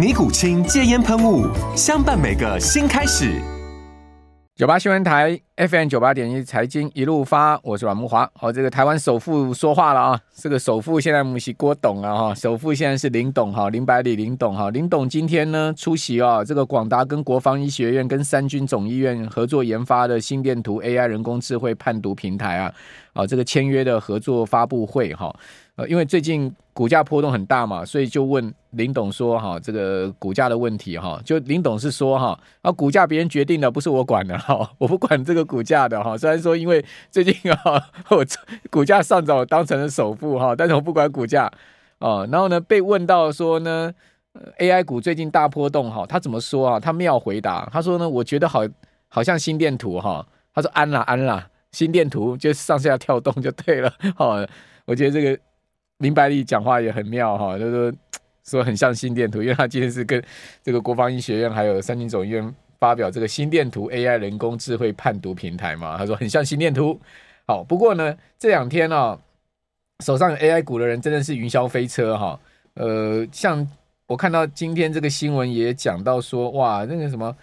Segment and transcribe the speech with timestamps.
[0.00, 1.46] 尼古清戒烟喷雾，
[1.76, 3.38] 相伴每个新开始。
[4.56, 8.26] 九八新闻台 FM 九八点一财经一路发，我是阮慕驊。
[8.32, 10.20] 好，这个台湾首富说话了啊！
[10.34, 14.70] 这个首富现在不是郭董啊哈，首富现在是林董哈，林百里林董哈。
[14.70, 22.72] 林董今天呢出席啊，这个广达跟国防医学院跟三军总医院合作研发的心电图 AI 人工智慧判读平台啊，
[23.12, 25.30] 啊这个签约的合作发布会哈。
[25.80, 36.18] 呃，因为最近股价波动很大嘛，所以就问林董说哈，这个股价的问题哈，就林董是说哈，啊股价别人决定的，不是我管的哈，我不管这个股价的哈。
[36.18, 38.22] 虽然说因为最近啊，我
[38.68, 41.50] 股价上涨，我当成了首富哈，但是我不管股价
[41.98, 42.26] 啊。
[42.26, 43.90] 然后呢，被问到说呢
[44.58, 46.78] ，AI 股最近大波动哈，他怎么说啊？
[46.78, 48.60] 他妙回答，他说呢，我觉得好
[49.08, 53.90] 好像心电图哈，他说安啦安啦，心电图就上下跳动就对了。
[54.16, 54.36] 好，
[54.84, 55.40] 我觉得这个。
[56.00, 57.98] 林百里讲话也很妙哈，就是说，
[58.44, 60.22] 说很像心电图，因为他今天是跟
[60.62, 66.98] 这个国防医学院还有三军总医院发表这个心电图 AI 人工智慧判读平台嘛，他说很像心电图。
[67.46, 69.20] 好，不过呢，这两天呢、哦，
[70.02, 72.40] 手上有 AI 股的人真的是云霄飞车哈。
[72.74, 73.66] 呃，像
[74.06, 77.36] 我看到今天这个新闻也讲到说，哇，那个什么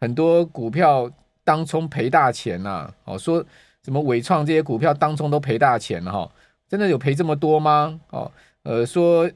[0.00, 1.10] 很多股票
[1.42, 3.44] 当冲赔大钱呐、哦，说
[3.82, 6.30] 什么伟创这些股票当冲都赔大钱了哈。
[6.68, 8.00] 真的有赔这么多吗？
[8.10, 8.30] 哦，
[8.64, 9.30] 呃，说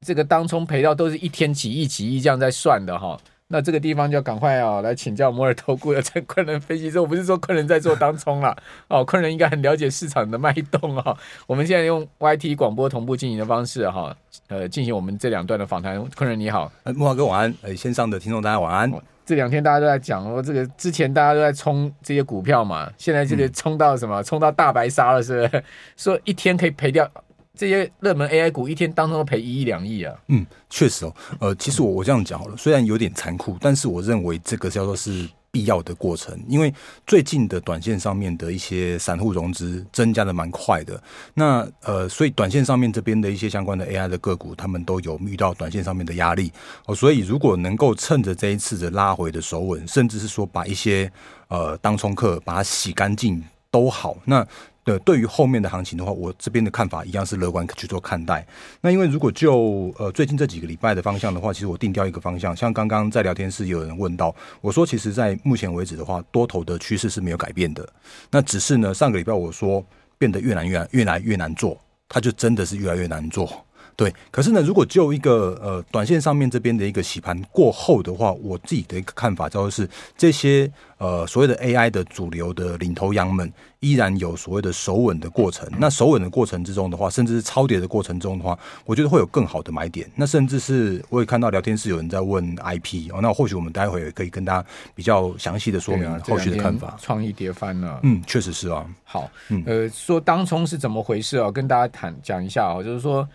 [0.00, 3.20] 这个当冲赔到都是一天几亿几亿这样在算的哈、哦。
[3.50, 7.00] 那这个地方就要赶快啊、哦，来请教摩尔投顾的陈昆仁分析师。
[7.00, 8.54] 我不是说昆仁在做当冲了
[8.88, 11.16] 哦，昆仁应该很了解市场的脉动啊、哦。
[11.46, 14.16] 我们现在用 YT 广播同步进行的方式哈、哦，
[14.48, 15.98] 呃，进行我们这两段的访谈。
[16.16, 18.92] 昆仁你好，木华哥晚安，呃，线上的听众大家晚安。
[19.28, 24.22] 这两天大家都在讲哦，这个之前大家都在冲这些股票嘛，现在这个冲到什么？
[24.22, 25.64] 冲到大白鲨了，是不是？
[25.98, 27.06] 说一天可以赔掉
[27.54, 30.14] 这些热门 AI 股，一天当中都赔一亿两亿啊。
[30.28, 31.14] 嗯，确实哦。
[31.40, 35.28] 呃，其实我我这样讲好了，虽然有点残酷，但是我认为这个叫做是。
[35.50, 36.72] 必要的过程，因为
[37.06, 41.02] 最近的短线上面的一些散户融资增加的蛮快的，
[41.34, 46.52] 那呃，所以短线上面这边的一些相关的 AI 的个股，他们都有遇到短线上面的压力
[46.86, 51.10] 哦，所以如果能够趁着这一次的拉回的手稳，甚至是说把一些
[51.48, 54.46] 呃当冲客把它洗干净都好，那。
[54.88, 58.46] 对，对于后面的行情的话，我这边的看法一样是乐观去做看待。
[58.80, 67.86] 那因为如果就呃最近这几个礼拜的方向的话，其实我定掉一个方向，像刚刚在聊天室有人问到，我说其实在目前为止的话，多头的趋势是没有改变的。
[68.30, 69.84] 那只是呢，上个礼拜我说
[70.16, 71.78] 变得越来越越来越难做，
[72.08, 73.62] 它就真的是越来越难做。
[73.98, 85.68] 对，可是呢，如果就一个呃短线上面这边的一个洗盘过后的话，我自己的一个看法就是这些呃所谓的 AI 的主流的领头羊们依然有所谓的守稳的过程。
[85.80, 90.08] 那守稳的过程之中的话，甚至是超跌的过程中的话，我觉得会有更好的买点。
[90.14, 94.64] 那甚至是我也看到聊天室有人在问 IP 哦，那或许我们待会也可以跟大家
[94.94, 96.96] 比较详细的说明后续的看法。
[97.00, 98.86] 创意跌翻了，嗯，确实是啊。
[99.02, 99.28] 好，
[99.66, 101.50] 呃，说当冲是怎么回事啊？
[101.50, 103.28] 跟大家谈讲一下啊，就是说。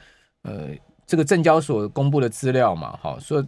[0.44, 0.70] 呃，
[1.06, 3.46] 这个证交所公布的资料嘛，好说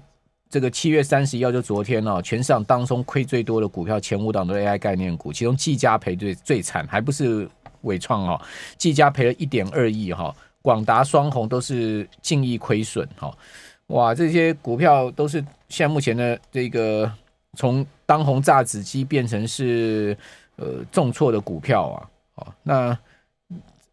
[0.49, 7.49] 这个七月三十一号就昨天哦，全市场当中亏最多的股票前五档都是 AI 概念股，其中技嘉赔最最惨，还不是
[7.81, 8.41] 伟创哦，
[8.77, 13.35] 技嘉赔了一点二亿哈，广达双红都是净亿亏损哈，
[13.87, 17.11] 哇，这些股票都是现在目前的这个
[17.57, 20.17] 从当红炸子鸡变成是
[20.55, 22.97] 呃重挫的股票啊，哦，那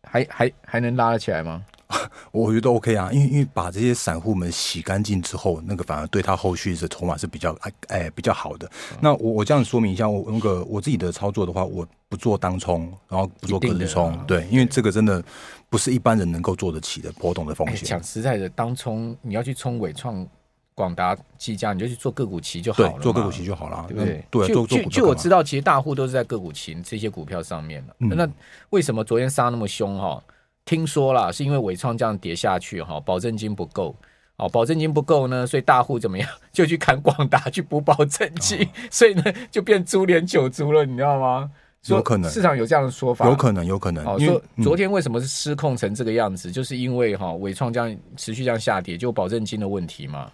[0.05, 1.65] 还还还能拉得起来吗？
[2.33, 8.67] 我觉得 OK 啊，因为因为把这些散户们洗干净之后，那个反而对他后续的筹码是比较哎哎比较好的。
[8.93, 15.23] 嗯、那我我这样说明一下，我那个我自己的操作的话，我不做当冲，然后不做隔日冲，对，因为这个真的
[15.69, 17.85] 不是一般人能够做得起的波动的风险。
[17.85, 20.27] 讲实在的，当冲你要去冲伟创，
[20.75, 24.25] 广达、技嘉，你就去做个股期就好了，做个股期就好了，对不对？
[24.31, 27.95] 对，就就就我知道，其实大户都是在个股期这些股票上面了。
[27.99, 28.29] 嗯、那
[28.71, 30.23] 为什么昨天杀那么凶哈？
[30.65, 33.95] 听说啦，是因为伟创这样跌下去哈，保证金不够
[34.37, 41.51] 哦，保证金不够呢，所以大户怎么样 就去砍广达去补保证金，哦、所以呢就变株连九族了，你知道吗？
[41.89, 44.07] 有可能市场有这样的说法，有可能，有可能。
[44.07, 50.31] 哦，说昨天为什么是失控成这个样子，嗯、就是因为哈伟创这样持续这样下跌，就保证金的问题嘛。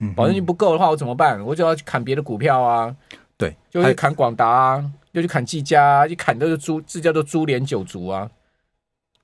[0.00, 1.40] 嗯，保证金不够的话，我怎么办？
[1.44, 2.92] 我就要去砍别的股票啊。
[3.36, 8.28] 对，就去砍广达啊，又去砍技嘉啊，一砍都是株，这叫做株连九族啊。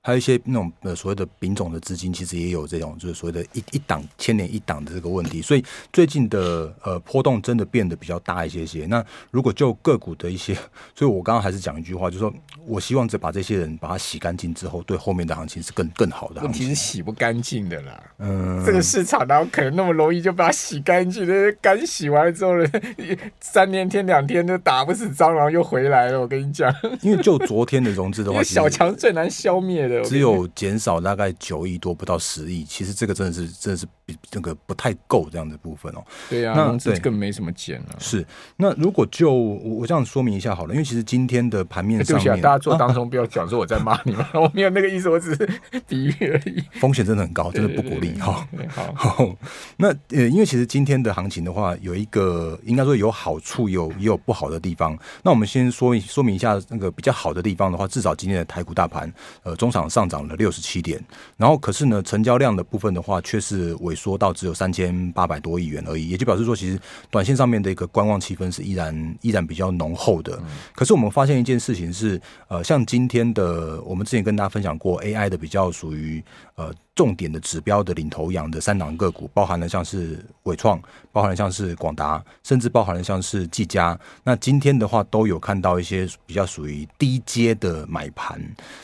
[0.05, 8.85] 还有一些那种呃所谓的丙种的资金，其实也有这种就是所谓的一一档千年一档的这个问题，所以最近的呃波动真的变得比较大一些些。
[8.85, 10.53] 那如果就个股的一些，
[10.93, 12.31] 所以我刚刚还是讲一句话，就是说
[12.67, 16.41] 我希望这把这些人把它洗干净之后，对后面的行情是更更好的。
[16.43, 21.25] 问题是洗不干净的啦，嗯，这个市场哪有可能那么容易就把它洗干净？
[21.25, 22.69] 那干洗完了之后呢，
[23.41, 26.21] 三天天两天都打不死蟑螂又回来了。
[26.21, 26.71] 我跟你讲，
[27.01, 29.94] 因为就昨天的融资的话， 小强最难消灭的。
[30.03, 32.63] 只有减少大概九亿多，不到十亿。
[32.63, 36.03] 其实这个真的是，真的是比那个不太够这样的部分哦。
[36.29, 37.95] 对呀、啊，那这更没什么减了。
[37.99, 38.25] 是，
[38.57, 45.49] 那如果就我我这样说明一下好了，因为其实今天的盘面上面，欸啊、大家做当中不要讲说我在骂你们， 我没有那个意思，我只是
[45.87, 46.63] 比喻而已。
[46.79, 48.47] 风险真的很高，真的不鼓励哈。
[48.95, 49.35] 好，
[49.77, 54.97] 那呃，因为其实今天的行情的话，有一个应该说有好处，有也有不好的地方。
[55.23, 59.11] 那我们先说说明一下那个比较好的地方的话，至少今天的台股大盘，
[59.43, 61.03] 呃，中场上涨了六十七点，
[61.37, 66.79] 然后可是呢，成交量的部分的话，却是萎缩到只有三千八百多亿元而已，也就表示说，其实
[67.09, 70.41] 短线上面的一个观望气氛是依然依然比较浓厚的。
[70.73, 76.23] 可是我们发现一件事情是，呃，像今天的我们之前跟大家分享过 AI 的比较属于
[76.55, 76.73] 呃。
[76.95, 80.81] 重点的指标的领头羊的三档个股，包含了像是伟创，
[81.11, 83.99] 包含了像是广达，甚至包含了像是技嘉。
[84.23, 88.41] 那今天的话，都有看到一些比较属于低阶的买盘。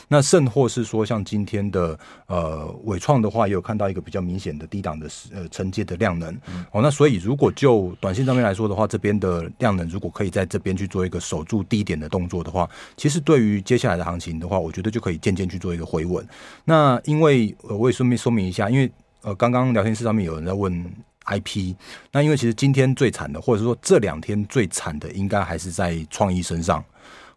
[0.08, 6.30] 那甚或是说，像今天的呃伟创的话，也有看到一个比较明显的低档的呃承接的量能。
[6.48, 16.26] 嗯、哦，那所以如果就短线上面来说的话，这边的量能如果可以在这边去做一个守住低点的动作的话，其实对于接下来的行情的话，我觉得就可以渐渐去做一个回稳。
[16.66, 18.90] 那因为呃，我也顺便说明一下，因为
[19.20, 20.84] 呃，刚刚聊天室上面有人在问
[21.26, 21.72] IP，
[22.10, 26.84] 那因为其实今天最惨的，或者是说这两天最惨的，应该还是在创意身上。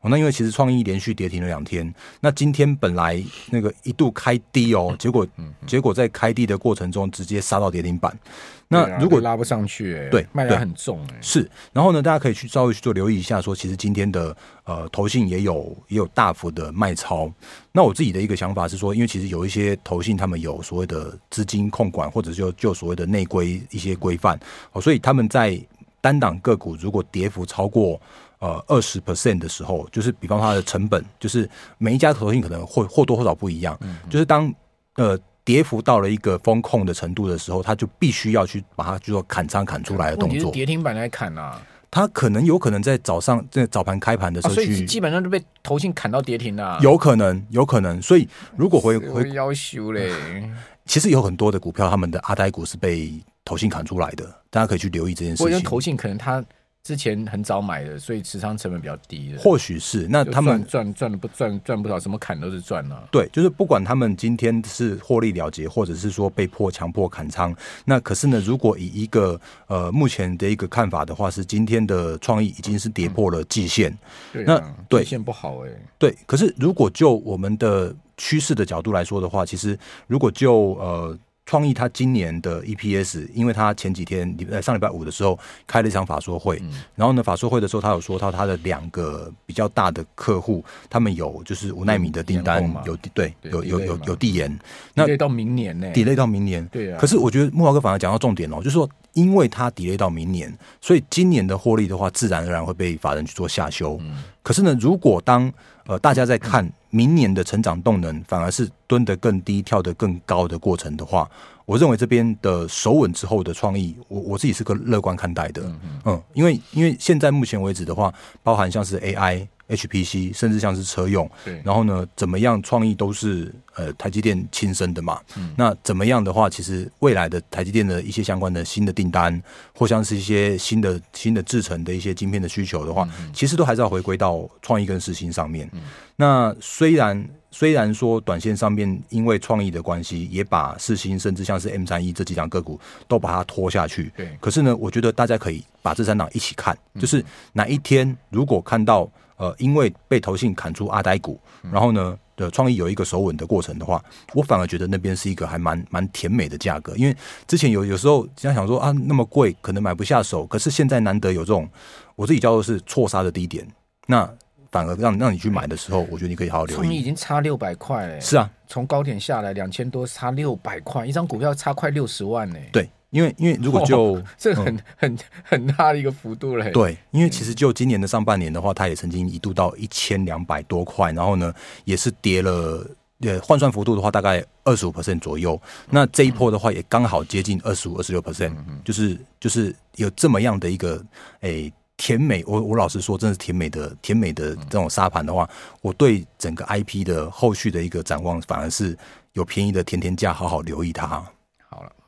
[0.01, 5.27] 哦，那因为其实创意连续跌停了两天，那今天本来那个一度开低哦，结果
[5.67, 8.17] 结果在开低的过程中直接杀到跌停板。
[8.67, 11.47] 那如果拉不上去，哎，对，卖得很重，哎，是。
[11.71, 17.31] 然后呢，大家可以去稍微去做留意一下，说其实今天的呃投信也有也有大幅的卖超。
[17.71, 24.39] 那我自己的一个想法是说，因为其实有一些投信他们有所谓的资金控管，或者就就所谓的内规一些规范，
[24.71, 25.61] 哦，所以他们在
[26.01, 28.01] 单档个股如果跌幅超过
[28.39, 31.47] 呃二十 percent 的时候，就是比方它的成本，就是
[31.77, 34.51] 每一家投信可能会或多或少不一样，嗯，就是当
[34.95, 35.17] 呃。
[35.45, 40.51] 跌幅到了一个风控的程度的时候，他就必须要去把它就说砍仓砍出来的动作。
[40.51, 41.61] 跌停板来砍啊！
[41.91, 46.77] 他可能有可能在早上在早盘开盘的时候去，啊、所以基本上就被投信砍到跌停了。
[46.81, 48.01] 有可能，有可能。
[48.01, 48.27] 所以
[48.57, 50.11] 如果回回要修嘞，
[50.85, 53.13] 其实有很多的股票，他们的阿呆股是被
[53.45, 55.45] 投信砍出来的，大家可以去留意这件事情。
[55.45, 56.43] 我觉得投信可能他。
[56.85, 59.39] 之前很早买的，所以持仓成本比较低的。
[59.39, 63.03] 或许是那他们赚赚的不赚赚不少，什么砍都是赚了、啊。
[63.11, 67.51] 对，就是不管他们今天是获利了结，或者是说被迫强迫砍仓，
[67.85, 73.91] 那可是呢，如果以一个呃目前的一个看法的话，是今天的创意已经是跌破了季线。
[74.33, 75.81] 嗯、那对季线不好哎、欸。
[75.97, 79.75] 对，可是如果就我们的趋势的角度来说的话，其实
[80.05, 81.17] 如果就呃。
[81.45, 85.37] 创意它今年的 EPS，因为它前几天礼拜上礼拜五的时候
[85.67, 94.59] 开了一场法说会，嗯、然后呢法说会的时候，他有说到他的两个比较大的客户，他们有就是五奈米的订单有对有有有有递延，
[94.95, 96.97] 那 delay 到明年呢？delay 到明年，对啊。
[96.99, 103.99] 可是我觉得木华哥反而讲到重点哦，就是说，因为它 delay 到明年，所以今年的获利的话，自然而然会被法人去做下修。
[104.01, 105.51] 嗯、可是呢，如果当
[105.85, 106.67] 呃大家在看。
[106.95, 111.29] 明年的成长动能反而是蹲得更低、跳得更高的过程的话，
[111.65, 115.61] 我认为这边的首稳之后的创意，我我自己是个乐观看待的。
[116.05, 125.19] 嗯，因为因为现在目前为止的话，包含像是 AI HPC，甚至像是车用，对，然后呢，怎么样创意都是呃台积电亲生的嘛。
[125.35, 129.41] 嗯，那怎么样的话，其实未来的台积电的一些相关的新的订单，
[129.73, 135.67] 或像是一些新的新的制程的一些晶片的需求的话，嗯、其实都还是要回归到创意跟世芯上面。
[135.73, 135.81] 嗯、
[136.15, 144.11] 那虽然虽然说短线上面因为创意的关系，也把世芯甚至像是 M 三一这几档个股都把它拖下去。
[144.15, 149.09] 对，可是呢，我觉得大家可以把这三档一起看，就是哪一天如果看到。
[149.37, 151.39] 呃，因为被投信砍出阿呆股，
[151.71, 156.95] 然后呢的创意有一个手稳的过程的话，我反而觉得那边是一个还蛮蛮甜美的价格。
[156.95, 157.15] 因为
[157.47, 161.69] 之前有有时候经常想说啊，那么贵可能买不下手，可是现在难得有这种
[162.15, 163.67] 我自己叫做是错杀的低点，
[164.07, 164.29] 那
[164.71, 166.77] 反而让让你去买的时候，我觉得你可以好好留意。
[166.77, 172.59] 创意已经差六百块，是啊，从高点下来两千多，差六百块，一张股票差快六十万呢。
[172.71, 172.89] 对。
[173.11, 181.53] 因为因为如果就这很很很大的一个幅度嘞，对，因为其实就今年的上半年的话，它也曾经一度到一千两百多块，然后呢
[181.85, 182.85] 也是跌了，
[183.21, 185.59] 呃，换算幅度的话大概二十五 percent 左右。
[185.89, 191.01] 那这一波的话也刚好接近二十五、二十六 percent，就是就是有这么样的一个
[191.39, 192.43] 诶甜美。
[192.45, 195.49] 我我老实说，真的是甜美的甜美的这种沙盘的话，
[195.81, 198.97] 我对整个 IP 的后续的一个展望，反而是
[199.31, 201.23] 有便宜的甜甜价，好好留意它。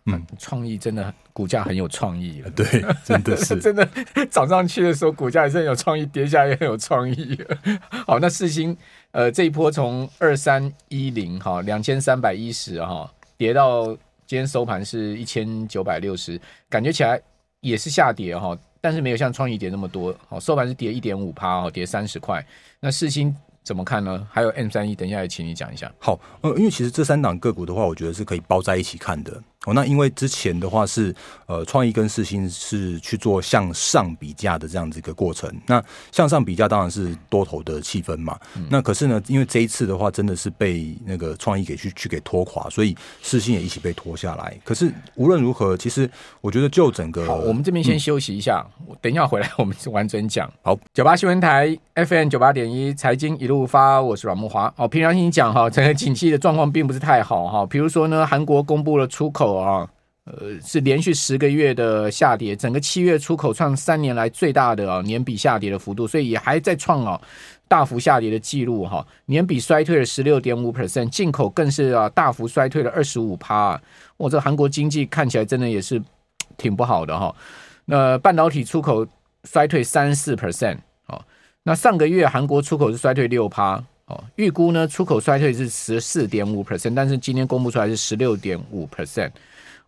[0.08, 2.66] 嗯，创意真的股价很有创意，对，
[3.04, 3.88] 真的是 真的
[4.32, 7.38] 涨上去的时候，股价也是很有创意，跌下来也很有创意。
[8.08, 8.76] 好，那世芯
[9.12, 13.88] 呃这一波从二三一零哈两千三百一十哈跌到
[14.26, 17.22] 今天收盘是一千九百六十，感觉起来
[17.60, 20.16] 也是下跌哈，但是没有像创意跌那么多。
[20.30, 22.46] 好，收盘是跌一点五趴哦，跌三十块。
[22.80, 23.36] 那世芯。
[23.64, 24.26] 怎么看呢？
[24.32, 25.92] 还有 M 三一，等一下也请你讲一下。
[26.00, 29.44] 好，呃，因为其实这三档个股的话，我觉得是可以包在一起看的。
[29.68, 31.14] 哦，那因为之前的话是
[31.46, 35.54] 呃，创意跟世芯是去做向上比价的这样子一个过程。
[35.66, 38.38] 那向上比价当然是多头的气氛嘛。
[38.56, 44.58] 嗯、那可是呢，因为这一次的话真的是被那个创意给去去给拖垮，所以世芯也一起被拖下来。
[44.64, 46.10] 可是无论如何，其实
[46.40, 50.50] 我觉得就整个，好，我们这边先休息一下，嗯、等一下回来我们完整讲。
[50.62, 54.74] 好，九八新闻台 FM 九八点一财经一路发，我是阮木华。
[54.78, 57.66] 哦，平常心讲哈，整个景气的状况并不是太好哈。
[57.66, 59.90] 比如说呢，韩国公布了出口啊。
[60.30, 67.22] 呃，是连续十个月的下跌，整个七月出口创三年来最大的啊年比下跌的幅度，所以也还在创啊
[67.66, 73.82] 大幅下跌的记录哈，年比衰退了十六点五 percent，进口更是啊大幅衰退了二十五趴。
[74.18, 76.02] 我这韩国经济看起来真的也是
[76.58, 77.34] 挺不好的哈。
[77.86, 79.08] 那半导体出口
[79.46, 81.24] 衰退三四 percent，哦，
[81.64, 89.32] 那上个月韩国出口是衰退六趴，哦，预估呢出口衰退是十四点五 percent，但是今天公布出来是十六点五 percent。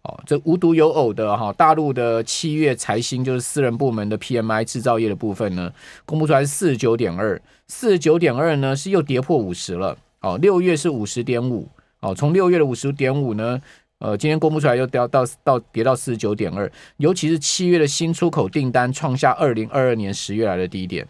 [0.01, 5.73] 哦，这无独有偶的哈，大陆的七月财新就是私人部门的 PMI 制造业的部分呢，
[6.05, 9.97] 公布出来是四十九点二，四十九点二呢是又跌破五十了。
[10.21, 11.67] 哦，六月是五十点五，
[11.99, 13.61] 哦，从六月的五十点五呢，
[13.99, 21.05] 呃，今天公布出来又掉到到跌到四十九点二，尤其是七月的新出口订单创下二零二二年十月来的低点。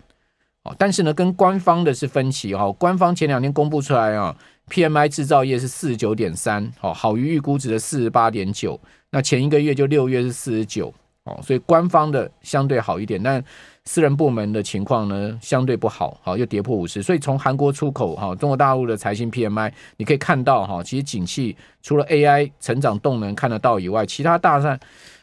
[0.78, 4.36] 但是呢，跟官方的是分歧哈，官方前两天公布出来啊。
[4.70, 8.80] PMI 制造业是四十九点三，好，好于预估值的四十八点九。
[9.10, 13.44] 那前一个月就六月是四十九，哦，所以官方的相对好一点，但
[13.84, 17.02] 私人部门的情况呢相对不好，好，又跌破五十。
[17.02, 24.80] 所以从韩国出口哈，中国大陆的财新 PMI 你可以看到哈，其实景气除了 AI 成长动能看得到以外，其他大上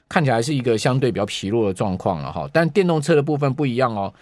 [0.08, 2.50] 看起来是一个相对比较疲弱的状况了哈。
[2.52, 4.12] 但电动车的部分不一样哦。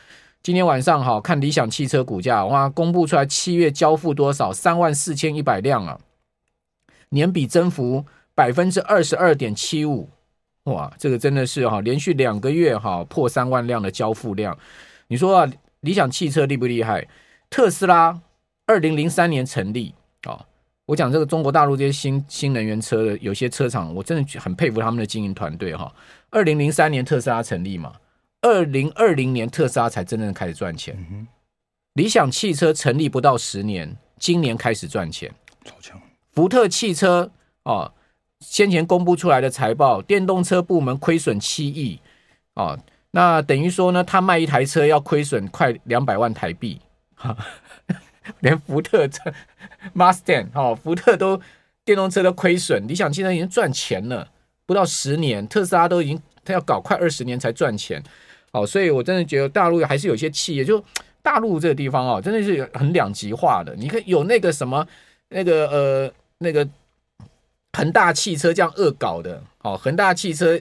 [0.45, 4.53] 今天晚上哈，看理想汽车股价哇，公布出来七月交付多少？
[4.53, 5.99] 三万四千一百辆啊，
[7.09, 10.11] 年比增幅百分之二十二点七五，
[10.65, 14.55] 哇，这个真的是哈，连续两个月哈破三万辆的交付量。
[15.07, 17.09] 你说啊，理想汽车厉不厉害？
[17.49, 18.21] 特斯拉
[18.67, 20.45] 二零零三年成立啊，
[20.85, 25.91] 我讲这个中国大陆这些新新能源车的有些车厂，我真的很佩服他们的经营团队哈。
[26.29, 27.91] 二零零三年特斯拉成立嘛。
[28.45, 31.27] 二零二零年特斯拉才真正开始赚钱，嗯、
[31.95, 35.33] 理想汽车成立不到十年，今年开始赚钱，
[35.65, 35.99] 超强。
[36.31, 37.31] 福特汽车
[37.63, 37.91] 哦，
[38.41, 41.99] 先前公布出来的财报，电动车部门亏损七亿。
[42.53, 42.79] 哦，
[43.13, 46.79] 那等于说呢，他卖一台车要亏损快两百万台币，
[47.15, 47.35] 哈，
[48.41, 49.19] 连福特这
[49.95, 51.41] Mustang 哦，福特都
[51.83, 54.29] 电动车都亏损，理想汽车已经赚钱了，
[54.67, 58.03] 不到十年，特斯拉都已经他要搞快二十年才赚钱。
[58.55, 60.81] 好，所以我真的觉得大陆还是有些企业，就
[61.21, 63.75] 大陆这个地方啊，真的是很两极化的。
[63.77, 64.87] 你看有那个什么，
[65.31, 66.65] 那个呃，那个
[67.73, 70.57] 恒大汽车这样恶搞的，哦，恒大汽车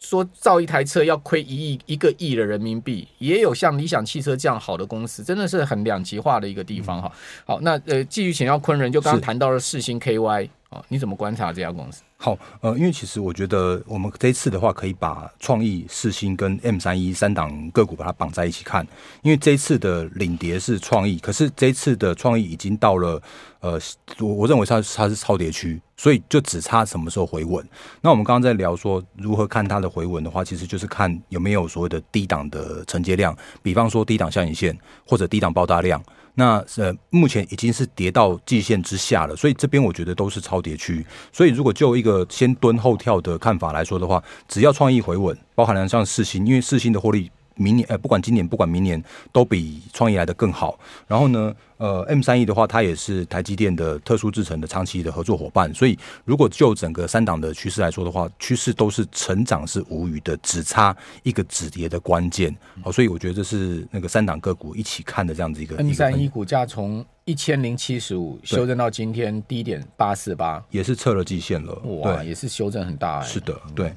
[0.00, 7.12] 说造一台车要亏一亿一个亿的人民币，也有像理想汽车这样好的公司，真的是很两极化的一个地方哈。
[7.44, 12.02] 好，那呃，继续请教昆仁，就刚刚谈到了世星 KY 哦，你怎么观察这家公司？
[12.16, 18.84] 好，呃，因为其实我觉得我们这一次的话，可以把创意、四星跟 M 三一三档个股把它绑在一起看，
[19.22, 23.22] 因为这一次的领跌是创意，可是这一次的创意已经到了
[23.60, 23.78] 呃，
[24.18, 27.64] 我我认为它它是超跌区，所以就只差什么时候回稳。
[28.00, 36.02] 那我们刚刚在聊说如何看它的回稳的话，其实就是看有没有所谓的低档的承接量，比方说低档下影线或者低档爆大量。
[36.36, 41.04] 那呃，目前已经是跌到季线之下了，所以这边我觉得都是超跌区。
[41.32, 47.30] 所以如果就一个先蹲后跳的看法来说的话，只要创意回稳，包含了像四星，因为四星的获利。
[47.56, 50.78] 明年呃，不管今年不管明年，都比创意来的更好。
[51.06, 55.72] 然后呢，呃，M 三 E 的话，它也是台积电的特殊制成的长期的合作伙伴。
[55.74, 62.54] 所以，如果就整个三档的趋势来说的话，趋势都是成长是无虞的，只差一个止跌的关键。
[62.82, 65.76] 好，所以我觉得这是那个三档个股一起看的这样子一个。
[65.76, 71.74] M 三 E 股价从一千零七十五修正到今天低点八四八，也是测了季线了。
[72.02, 73.26] 哇，也是修正很大，欸。
[73.26, 73.92] 是的，对。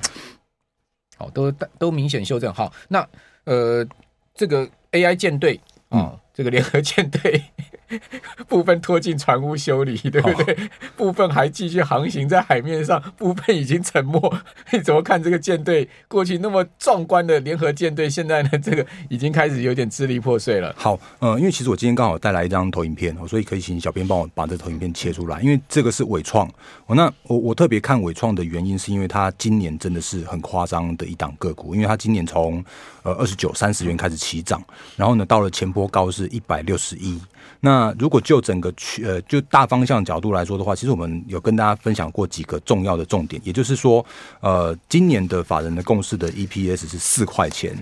[1.19, 2.51] 好，都都明显修正。
[2.51, 3.07] 好，那。
[3.45, 3.83] 呃，
[4.35, 7.43] 这个 AI 舰队啊，嗯、这个联合舰队
[8.47, 10.53] 部分拖进船坞修理，对不对？
[10.53, 10.57] 哦、
[10.95, 14.19] 部分还继续航行在海面上，部分已经沉没。
[14.71, 20.73] 你怎么看这个舰队过去那么壮观的联合舰队，现在呢，这个已经开始有点支离破碎了。
[20.77, 25.39] 好，呃，因为其实我今天刚好带来一张投影片，所以可以请小编帮我把这投影片切出来。
[25.41, 26.49] 因为这个是伟创，
[26.85, 32.63] 我那我我特别看伟创的原因，是因为它今年真的是很夸张的一档个股，因为它今年从
[33.03, 34.61] 呃二十九、三十元开始起涨，
[34.95, 37.19] 然后呢，到了前波高是一百六十一。
[37.61, 44.05] 那那如果就整个区呃就大方向角度来说的话，其实我们有跟大家分享过几个重要的重点，也就是说，
[44.41, 47.73] 呃，今年的法人的共识的 EPS 是四块钱。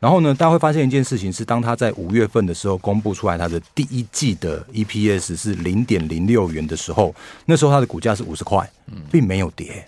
[0.00, 8.68] 然后呢，大家会发现一件事情是，当他在五月份的时候公布出来他的第一季的 EPS 是零点零六元的时候，那时候他的股价是五十块，
[9.12, 9.86] 并没有跌。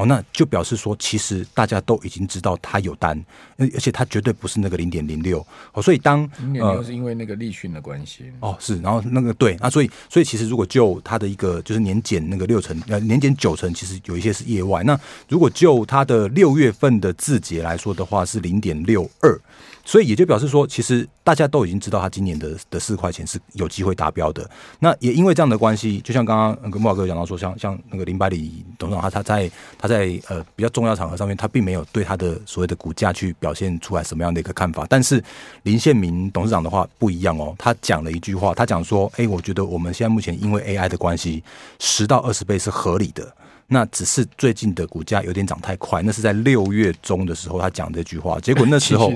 [0.00, 3.22] 嗯，哦，那就表示说，其实大家都已经知道他有单，
[3.56, 14.82] 而而且他绝对不是那个零点零六哦，所以当零点六是因为那个立讯的关系哦，是，然后那个对，那所以所以其实如果就他的一个就是年减那个六成呃年减九成，其实有一些是业外。
[14.82, 19.38] 那如果就他的六月份的字节来说的话，是零点六二。
[19.82, 24.48] 所以也就表示说，其实大家都已经知道他今年的的四块钱是有机会达标的。
[24.78, 34.86] 那也因为这样的关系，就像刚刚那个慕驊哥讲到说，像像那个林百里董事长，他他在他在呃比较重要场合上面，他并没有对他的所谓的股价去表现出来什么样的一个看法。
[34.88, 35.22] 但是
[35.64, 41.44] 林宪明董事长的话不一样哦，他讲了一句话，他讲说：“哎，我觉得我们现在目前因为 AI 的关系，
[41.78, 43.30] 十到二十倍是合理的。”
[43.72, 49.12] 那只是最近的股价有点涨太快，那是在六月中的时候他讲这句话，结果那时候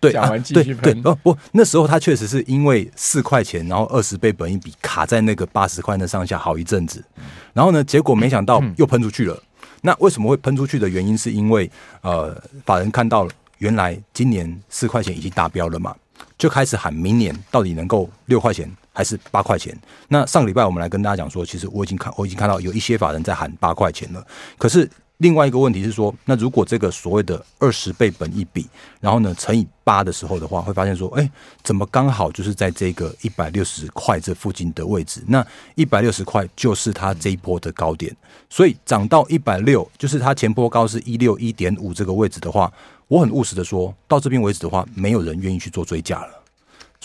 [0.00, 7.04] 对讲完继续喷， 哦不，那时候他确实是因为四块钱，然后二十倍本一比卡在那个八十块那上下好一阵子，
[7.52, 9.38] 然后呢，结果没想到又喷出去了。
[9.82, 12.34] 那为什么会喷出去的原因，是因为呃，
[12.64, 15.94] 法人看到了原来今年四块钱已经达标了嘛，
[16.38, 18.74] 就开始喊明年到底能够六块钱。
[18.96, 19.78] 还是八块钱。
[20.08, 24.26] 那上个礼拜我们来跟大家讲说，其实我已经看，我已经看到有一些法人在喊八块钱了。
[24.56, 28.66] 可是另外一个问题是说，那如果这个所谓的二十倍本一比，
[28.98, 31.30] 然后呢乘以八的时候的话，会发现说，哎，
[31.62, 35.22] 怎么刚好就是在这个一百六十块这附近的位置？
[35.26, 38.14] 那一百六十块就是它这一波的高点，
[38.48, 42.72] 所以涨到一百六，就是它前波高是一六一点五这个位置的话，
[43.08, 46.45] 我很务实的说，到这边为止的话，没有人愿意去做追加了。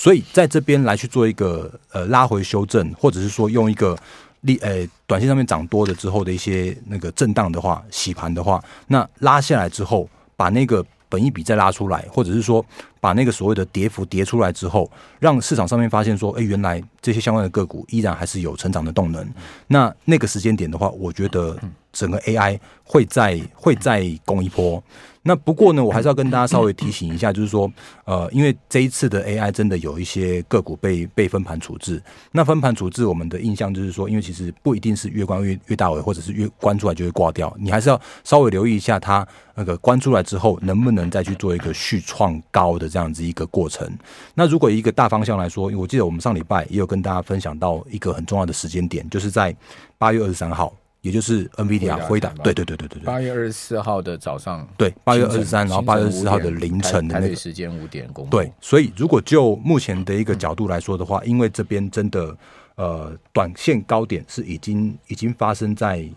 [0.01, 3.95] 所以在这边来去做一个呃拉回修正，或者是说用一个
[4.41, 12.65] 利呃短线上面涨多了之后的一些那个震荡的话，洗盘的话，那拉下来之后，把那个本一笔再拉出来，或者是说
[12.99, 19.23] 把那个所谓的跌幅跌出来之后，让市场上面发现说，哎，原来这些相关的个股依然还是有成长的动能。
[19.67, 21.55] 那那个时间点的话，我觉得
[21.93, 24.83] 整个 AI 会再会再攻一波。
[25.23, 27.71] 那不过呢，我还是要跟大家稍微提醒一下，就是说，
[28.05, 32.01] 呃，因为这一次的 AI 真的有一些个股被被分盘处置。
[32.31, 43.87] 那分盘处置，我们的印象就是说，因为其实不一定是越关越越大尾，或者是越关出来就会挂掉，你还是要稍微留意一下它那个关出来之后，能不能再去做一个续创高的这样子一个过程。
[44.33, 49.55] 那如果一个大方向来说，我记得我们上礼拜也有跟大家分享到一个很重要的时间点，就是在
[49.99, 50.73] 八月二十三号。
[51.01, 53.05] 也就是 NVIDIA 辉达，对对对对对对。
[53.05, 58.31] 八月二十四号的早上，对，八月二十三，然后八月二十四号的凌晨的那个时间五点公布。
[58.31, 62.37] 对，所以如果就目前的一个角度来说的话，因为这边真的
[62.75, 66.07] 呃短线高点是已经已经发生在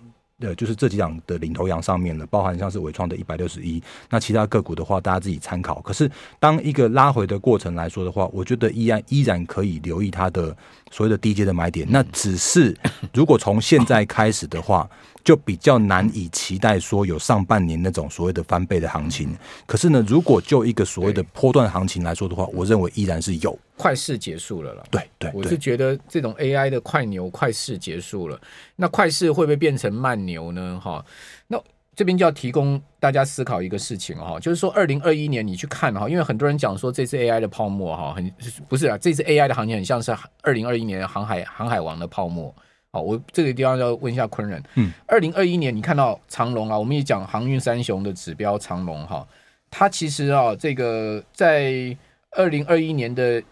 [0.40, 5.80] 呃，就是这几档的领头羊上面了，包含像是纬创的一百六十一，那其他个股的话，大家自己参考。
[5.82, 10.54] 可是当一个拉回的过程来说的话，我觉得依然依然可以留意它的
[10.90, 11.86] 所谓的低阶的买点。
[11.88, 12.76] 那只是
[13.12, 14.90] 如果从现在开始的话，
[15.24, 19.34] 就比较难以期待说有上半年那种所谓的翻倍的行情。
[19.66, 23.58] 可是呢，如果就一个所谓的波段行情来说的话，我认为依然是有。
[23.76, 28.40] 快市结束了了，对对，我是觉得这种 AI 的快牛快市结束了，
[28.76, 30.78] 那快市会不会变成慢牛呢？
[30.80, 31.04] 哈，
[31.48, 31.60] 那
[31.96, 38.32] 这边就要提供大家思考一个事情哈，就是说二零二一年你去看哈，因为很多人讲说这次 AI 的泡沫哈，很
[38.68, 42.54] 不是啊，这次 AI 的行情很像是二零二一年航海航海王的泡沫。
[42.94, 49.26] 好，我这个地方要问一下昆仁，嗯，二零二一年你看到长龙啊，我们也讲航运三雄的指标长龙哈，
[49.70, 51.96] 它其实啊，这个在
[52.30, 53.42] 二零二一年的。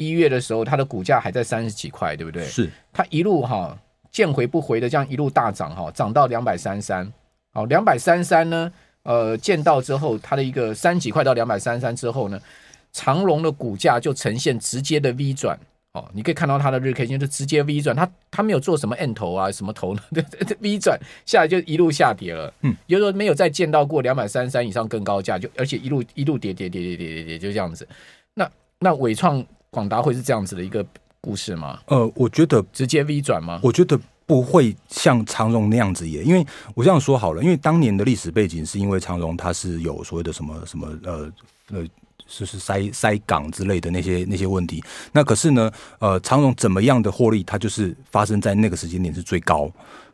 [0.00, 2.44] 一月的时候，它的股价还在三十几块，对不对？
[2.44, 2.70] 是。
[2.92, 3.76] 它一路哈
[4.12, 7.12] 见回不回的这样一路大涨哈，涨到两百三十三。
[7.52, 8.72] 好，两百三十三呢，
[9.02, 12.40] 呃，见到之后，它的一个三几块到两百三十三之后呢，
[12.92, 15.58] 长龙的股价就呈现直接的 V 转。
[15.94, 20.02] 哦，你可以看到它的日 K 线就直接 V 转，它它没有做什么 N 头啊，什么头呢？
[20.60, 22.52] V 转下来就一路下跌了。
[22.62, 27.86] 嗯，也就是说没有再见到过两百三十三以上更高价，就而且一路一路跌跌跌跌跌跌跌，就这样子。
[28.34, 29.44] 那那伟创。
[29.70, 30.84] 广达会是这样子的一个
[31.20, 31.78] 故事吗？
[31.88, 33.60] 呃，我觉得直接 V 转吗？
[33.62, 41.30] 我觉得不会像长荣那样子耶，因为我这样说好了，因为当年的历史背景是因为长荣它是有所谓的什么什么呃
[41.70, 41.84] 呃，
[42.28, 44.84] 就是塞塞港之类的那些那些问题。
[45.10, 49.68] 那可是呢，呃，长荣怎么样的获利，它就是发生在那个时间点是最高。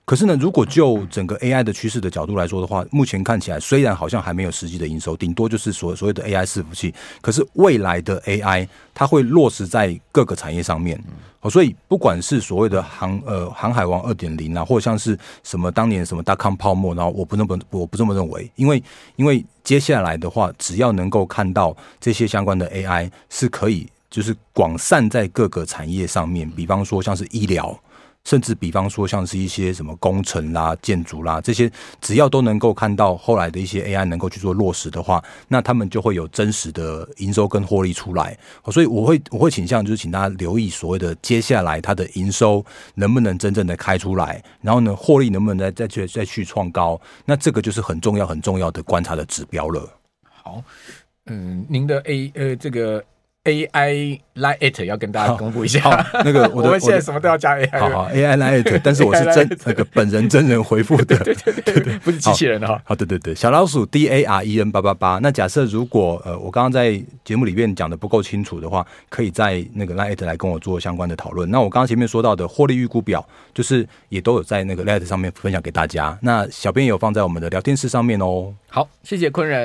[0.06, 6.94] 可是呢，如果就整个 AI 的趋势的角度来说的话，目前看起来虽然好像还没有实际的营收，顶多就是所所谓的 AI 伺服器。
[7.22, 11.02] 可是未来的 AI 它会落实在各个产业上面，
[11.40, 18.82] 哦，所以不管是所谓的航呃航海王二点零啊，或者像是什么当年什么大康泡沫，然后我不那么我不这么认为，因为
[19.16, 27.74] 因为接下来的话，只要能够看到这些相关的 AI 是可以就是广散在各个产业上面，比方说像是医疗。
[28.24, 38.36] 甚至比方说，像是一些什么工程啦、建筑啦这些，只要都能够看到后来的一些 AI 能够去做落实的话，那他们就会有真实的营收跟获利出来。
[38.72, 49.86] 所以我会我会倾向就是请大家留意所谓的接下来它的营收能不能真正的开出来，然后呢，获利能不能再再去再去创高，那这个就是很重要很重要的观察的指标了。
[50.42, 50.62] 好，
[51.26, 53.04] 嗯，您的 A 呃这个。
[53.44, 55.80] AI Line at 要跟大家公布一下，
[56.24, 57.78] 那个 我，们现在什么都要加 AI。
[57.78, 62.80] 好好，AI Line at， 但是我是真那个本人真人回复的， 对对对对，不是机器人的哈。
[62.84, 65.18] 好，对对对，小老鼠 D A R E N 八八八。
[65.22, 71.50] 那假设如果呃我刚刚在节目里面讲的不够清楚的话，可以在那个 Line at 来跟我做相关的讨论。
[71.50, 76.18] 那我刚刚前面说到的获利预估表，就是也都有在那个 Line at 上面分享给大家。
[76.22, 78.54] 那小编也有放在我们的聊天室上面哦。
[78.68, 79.62] 好，谢谢坤仁。